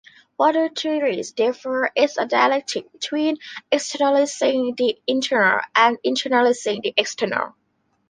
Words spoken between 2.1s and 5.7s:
a dialectic between "externalising the internal",